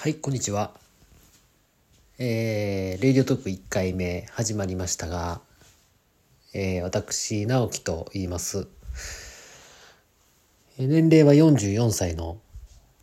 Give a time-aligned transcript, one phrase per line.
[0.00, 0.70] はい、こんにちは。
[2.20, 5.40] えー、レイディオトーク1回目始まりましたが、
[6.54, 8.68] えー、私、直樹と言います。
[10.78, 12.38] 年齢は44歳の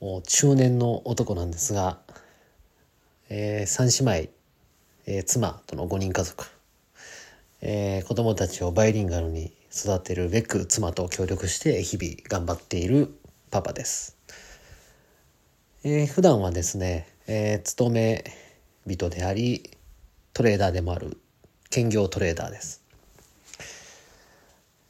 [0.00, 1.98] 中年の男なんですが、
[3.30, 4.30] えー、三姉妹、
[5.06, 6.44] えー妻との5人家族、
[7.62, 13.12] えー子供たちをバイリンガルに育てるべく妻と協力して日々頑張っている
[13.50, 14.15] パパです。
[15.88, 18.24] えー普段はですね、えー勤め
[18.86, 19.70] 人であり
[20.32, 21.16] トレーダーでもある
[21.70, 22.82] 兼業トレーダーです。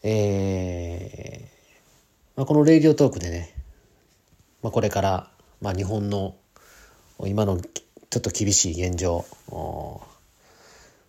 [0.02, 3.52] えーまあ、このレイディオトークでね、
[4.62, 6.34] まあ、これから、まあ、日本の
[7.26, 9.26] 今のちょっと厳しい現状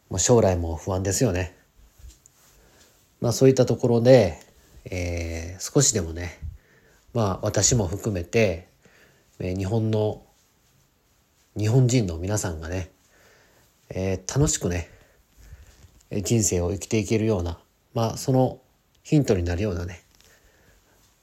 [0.09, 1.55] まあ、将来も不安ですよね。
[3.21, 4.37] まあそういったところで、
[4.83, 6.37] えー少しでもね、
[7.13, 8.67] まあ私も含めて、
[9.39, 10.23] えー日本の、
[11.55, 12.89] 日本人の皆さんがね、
[13.89, 14.89] えー楽しくね、
[16.11, 17.59] 人生を生きていけるような、
[17.93, 18.59] まあその
[19.03, 20.01] ヒントになるようなね、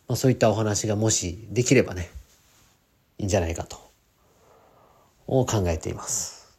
[0.07, 2.09] まあそういったお話がもしできればね、
[3.19, 3.79] いいんじゃないかと、
[5.27, 6.55] を考えています。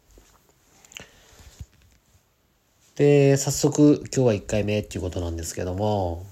[2.95, 6.25] で、早速今日は1回目っていうことなんですけども、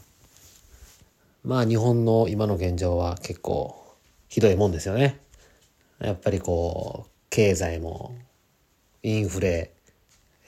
[1.46, 3.84] まあ日本の今の現状は結構
[4.34, 5.23] ひどいもんですよね。
[6.00, 8.16] やっぱりこう、経済も、
[9.02, 9.72] インフレ、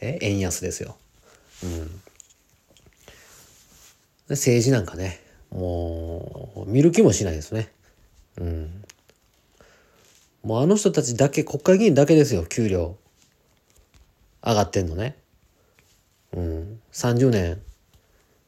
[0.02, 0.98] え、円安ですよ。
[1.64, 2.02] うん。
[4.30, 5.20] 政治なんかね、
[5.52, 7.72] もう、見る気もしないですね。
[8.38, 8.84] うん。
[10.44, 12.98] もうあの人たちだけ、国会議員だけですよ、給料。
[14.44, 15.18] 上がってんのね。
[16.34, 16.80] うん。
[16.92, 17.62] 30年、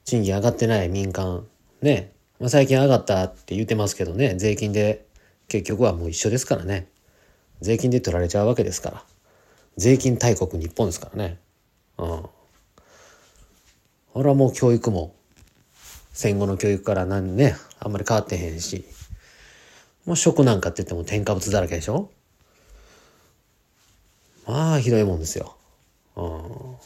[0.06, 1.48] 賃金上がってない民間。
[1.82, 2.12] ね。
[2.40, 5.07] まあ、最近上がったって言ってますけどね、税金で
[5.48, 6.88] 結局はもう一緒ですからね。
[7.62, 9.04] 税金で取られちゃうわけですから。
[9.78, 11.40] 税金大国日本ですからね。
[11.98, 12.26] うん。
[14.08, 15.16] ほらもう教育も、
[16.12, 18.86] 戦後の教育から何ね、あんまり変わってへんし。
[20.06, 22.10] もう食なんかって言っても添加物だらけでしょ
[24.46, 25.56] まあ、ひどいもんですよ。
[26.16, 26.78] うん。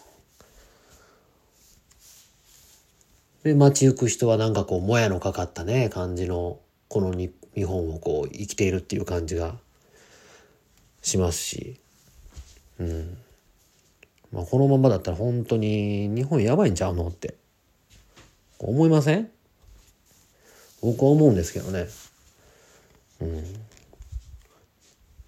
[3.44, 6.60] で、街行く人はなんかこう、もやのかかったね、感じの、
[6.90, 9.56] この日日本をこう、生きているっていう感じが
[11.02, 11.80] しますし。
[12.80, 13.18] うん。
[14.32, 17.36] まあ、このままだったら本当に日本やばいんちゃうのって。
[18.60, 19.30] 思いません？
[20.82, 21.88] 僕は思うんですけどね。
[23.20, 23.44] うん。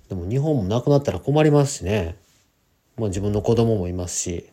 [0.09, 2.15] でも日本もなくなったら困りますしね。
[2.95, 4.49] まあ自分の子供もいますし。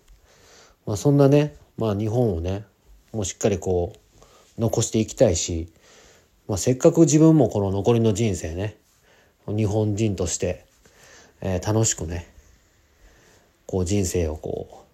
[0.86, 2.64] まあそんなね、まあ日本をね、
[3.12, 5.70] もうしっかりこう、残していきたいし、
[6.50, 8.76] まあせっかく自分もこの残りの人生ね、
[9.46, 10.64] 日本人として、
[11.40, 12.26] えー楽しくね、
[13.68, 14.84] こう人生をこ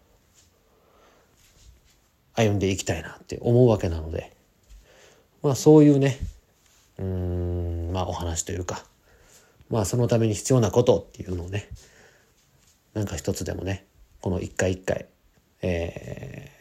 [2.36, 4.36] う、歩んでいきたいなって思うわけなので、
[5.42, 6.18] まあそういうね、
[6.98, 8.84] うん、まあお話というか、
[9.70, 11.70] まあそのために必要なことっていうのをね、
[12.92, 13.86] なんか一つでもね、
[14.20, 15.06] この一回一回、
[15.62, 16.56] えー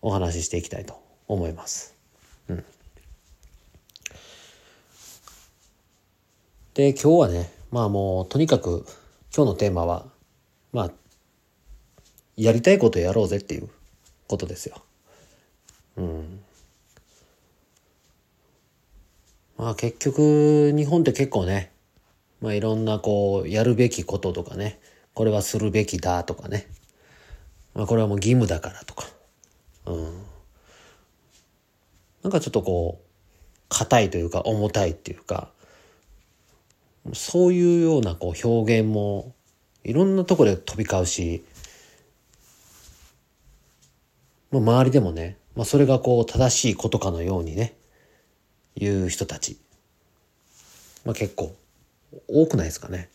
[0.00, 1.94] お話ししていきたいと思います。
[2.48, 2.64] うん。
[6.78, 8.86] で、今日はね、まあもうとにかく
[9.34, 10.06] 今日のテーマは、
[10.72, 10.90] まあ、
[12.36, 13.68] やりたいことやろうぜっていう
[14.28, 14.76] ことですよ。
[15.96, 16.40] うん。
[19.56, 21.72] まあ結局日本って結構ね、
[22.40, 24.78] まあいろんなこうやるべきこととかね、
[25.14, 26.68] これはするべきだとかね、
[27.74, 29.04] まあこれはもう義務だからとか、
[29.86, 30.22] うん。
[32.22, 33.06] なんかちょっとこう、
[33.68, 35.50] 硬いというか重たいっていうか、
[37.14, 39.34] そういうようなこう表現も
[39.84, 41.44] いろんなとこで飛び交うし、
[44.50, 47.74] まあ、周りでもね、まあ、それがこう正しいことかのようにね、
[48.76, 49.58] 言う人たち、
[51.04, 51.54] まあ、結構
[52.28, 53.10] 多くないですかね。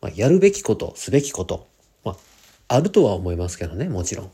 [0.00, 1.68] まあ、やるべきこと、すべきこと、
[2.04, 2.16] まあ、
[2.68, 4.30] あるとは思いますけどね、もちろん。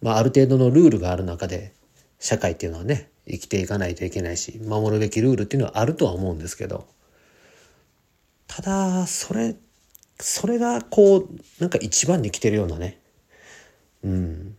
[0.00, 1.72] まあ、ある程度のルールがある中で、
[2.18, 6.86] 社会っていうのはね、生きていかないといけないし、守るべきルールっていうのはあるとは思うんですけど、
[8.48, 9.54] ただ、それ、
[10.18, 11.28] それがこう、
[11.60, 13.00] なんか一番に来てるようなね、
[14.02, 14.56] うん。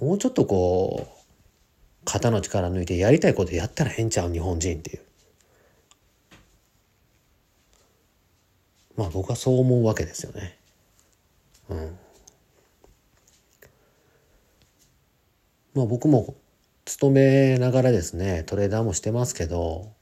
[0.00, 5.02] もうちょっとこう、肩の力抜いてやりたいことやったらええんちゃう日本人っていう。
[8.96, 10.58] まあ僕はそう思うわけですよね。
[11.68, 11.98] うん。
[15.74, 16.34] まあ僕も
[16.84, 19.92] 勤めながらですね、トレーダーもしてますけど、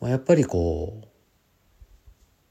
[0.00, 1.06] まあ、やっぱりこう、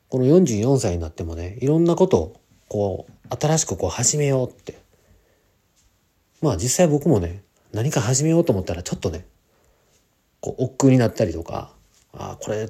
[0.10, 4.80] この44歳になってもね、いろんなことを、こう、新しくこう始めようって。
[6.42, 7.44] まあ実際僕もね、
[7.74, 9.26] 何か始めようと思ったらちょっとね、
[10.42, 11.74] こう、億劫になったりとか、
[12.14, 12.70] ああ、これ、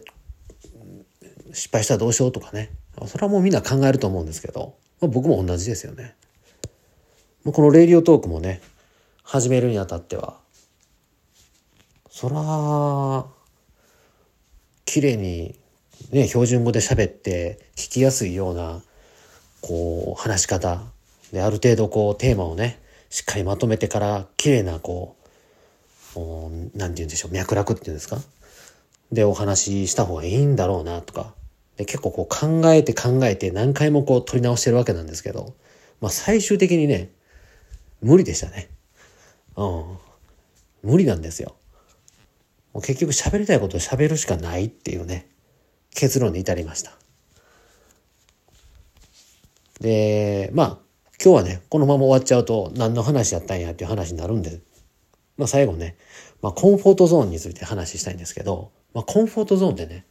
[1.53, 2.71] 失敗したらどうしようとかね。
[3.07, 6.15] それはもうみんな考えると思うんですけど、まあ、僕も同じですよね。
[7.45, 8.61] このレイディオトークもね、
[9.23, 10.39] 始めるにあたっては、
[12.09, 13.38] そら、
[14.89, 15.55] 綺麗に
[16.11, 18.81] ね、標準語で喋って聞きやすいような、
[19.61, 20.81] こう、話し方
[21.31, 22.81] で、ある程度こう、テーマをね、
[23.11, 25.15] しっかりまとめてから、綺麗なこ
[26.15, 26.19] う、
[26.75, 28.19] 何て言うんでしょう、脈絡っていうんですか？
[29.11, 31.35] で、お話しした方がいいんだろうな、とか。
[31.77, 35.53] で、結構こう考えて考えて何回もこう取り直してるわけなんですけど、
[36.01, 37.11] まあ最終的にね、
[38.01, 38.69] 無理でしたね。
[39.55, 39.83] うん。
[40.81, 41.55] 無理なんですよ。
[42.73, 45.27] もう結局喋りたいことを喋るしかないっていうね、
[45.93, 46.91] 結論に至りました。
[49.79, 50.77] で、まあ、
[51.23, 54.61] 今日はね、このまま終わっちゃうと何の話やったんやっていう話になるんで、
[55.37, 55.97] まあ最後ね、
[56.41, 60.05] まあコンフォートゾーンについて話したいんですけど、まあコンフォートゾーンってね、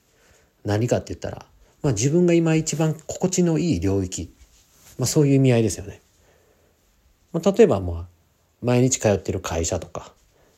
[0.64, 1.46] 何かって言ったら、
[1.82, 4.34] まあ自分が今一番心地のいい領域、
[4.98, 6.02] まあそういう意味合いですよね。
[7.32, 8.06] まあ、例えばまあ、
[8.62, 10.12] 毎日通ってる会社とか、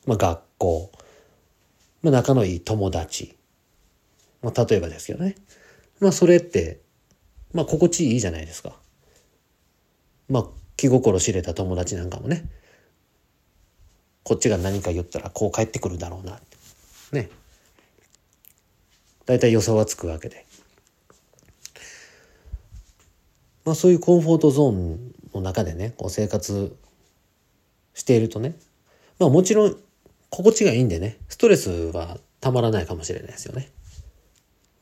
[0.05, 0.91] まあ学校、
[2.01, 3.37] まあ仲のいい友達、
[4.41, 5.35] まあ例えばですけどね。
[5.99, 6.81] まあそれって、
[7.53, 8.75] まあ心地いいじゃないですか。
[10.29, 10.45] まあ
[10.77, 12.49] 気心知れた友達なんかもね、
[14.23, 16.39] こっちが何か言ったらこう帰ってくるだろうな。
[17.11, 17.29] ね。
[19.25, 20.45] 大体予想はつくわけで。
[23.63, 26.75] まあそういうコンフォートゾーンの中でね、こう生活
[27.93, 28.55] しているとね、
[29.19, 29.77] まあもちろん
[30.31, 33.69] 心地がいいんでね、ストレスはたまらないかもしれないですよね。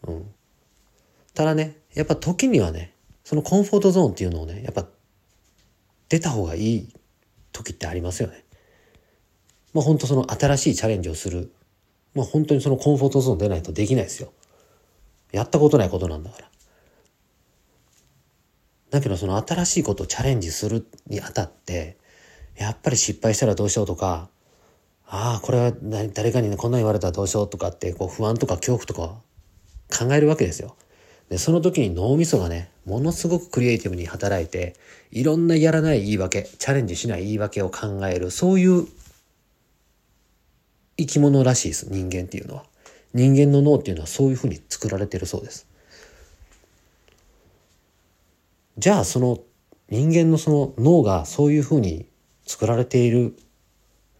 [0.07, 0.31] うん。
[1.33, 2.93] ただね、やっぱ時にはね、
[3.23, 4.85] そのコンフォートゾーンっていうのをね、やっぱ
[6.07, 6.93] 出た方がいい
[7.51, 8.45] 時ってありますよね。
[9.73, 11.51] まあ本当その新しいチャレンジをする。
[12.13, 14.31] まあ本当にそのコンフォートゾーン出ないとできないですよ。
[15.31, 16.49] やったことないことなんだから。
[18.91, 21.97] だけどその新しいことをチャレンジするにあたって、
[22.55, 24.29] やっぱり失敗したらどうしようとか、
[25.11, 25.73] ああ、これは
[26.13, 29.15] 誰かに、こんな言われたらどうしようとかって、こう不安とか恐怖とか
[30.05, 30.75] 考えるわけですよ。
[31.29, 34.75] で、その時に脳みそがね、ものすごくクリエイティブに働いて、
[35.11, 38.87] いろんなやらない言い訳、チャレンジしない言い訳を考える、そういう
[40.97, 42.65] 生き物らしいです、人間っていうのは。
[43.13, 45.65] 人間の脳っていうのはそういうふうに作られてるそうです。
[48.77, 49.39] じゃあその
[49.89, 52.05] 人間のその脳がそういうふうに
[52.45, 53.35] 作られている、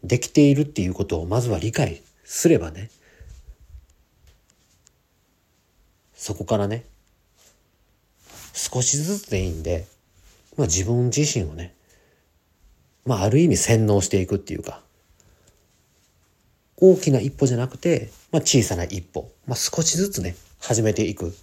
[0.04, 2.90] できているっていうことをまずは理解すればね、
[6.14, 6.84] そこからね、
[8.54, 9.86] 少しずつでいいんで、
[10.58, 11.74] まあ自分自身をね、
[13.06, 14.82] まあある意味洗脳していくっていうか、
[16.78, 21.34] 大きな一歩じゃなくて、まあ小さな一歩、まあ少しずつね、始めていく。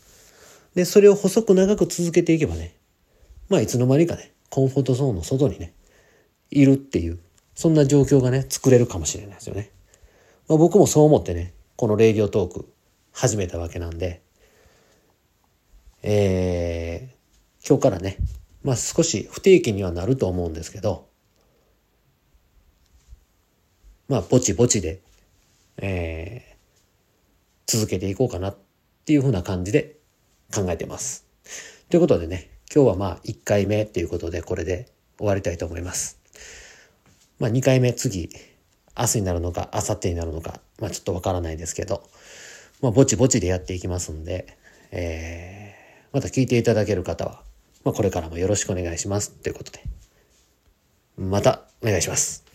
[0.75, 2.75] で、それを細く長く続けていけばね、
[3.49, 5.73] まあいつの間にかね、コンフォートゾーンの外にね、
[6.51, 7.19] いるっていう、
[7.57, 9.71] そんな状況がね、作れるかもしれないですよね。
[10.47, 12.69] まあ、僕もそう思ってね、このレイディオトーク
[13.13, 14.23] 始めたわけなんで、
[16.03, 18.19] えー、今日からね、
[18.63, 21.09] まあ少し不定期にはなると思うんですけど、
[24.09, 25.01] まあぼちぼちで、
[25.79, 28.57] えー、続けていこうかなっ
[29.07, 29.97] ていうふうな感じで
[30.55, 31.27] 考えてます。
[31.89, 36.16] ということでね、今日はまあ1回目っていうことでこれで終わりたいと思います。
[37.39, 38.31] まあ2回目次、
[38.99, 42.03] 明日になるのか明後日になるのか、まあちょっとわからないですけど、
[42.81, 44.47] まあぼちぼちでやっていきますんで、
[44.91, 47.43] えー、また聞いていただける方は、
[47.85, 49.83] まあこれからもよろしくお願いしますということで、
[51.19, 52.46] またお願いします。